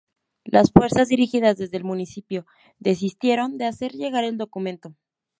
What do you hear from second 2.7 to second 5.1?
desistieron de hacer llegar el documento.